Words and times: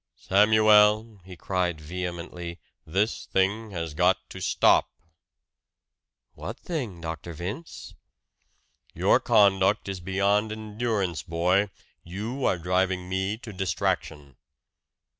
"Samuel," 0.15 1.21
he 1.25 1.35
cried 1.35 1.79
vehemently, 1.79 2.59
"this 2.87 3.27
thing 3.27 3.69
has 3.69 3.93
got 3.93 4.17
to 4.31 4.41
stop!" 4.41 4.89
"What 6.33 6.59
thing, 6.59 7.01
Dr. 7.01 7.33
Vince?" 7.33 7.93
"Your 8.95 9.19
conduct 9.19 9.87
is 9.87 9.99
beyond 9.99 10.51
endurance, 10.51 11.21
boy 11.21 11.69
you 12.03 12.45
are 12.45 12.57
driving 12.57 13.07
me 13.09 13.37
to 13.37 13.53
distraction!" 13.53 14.37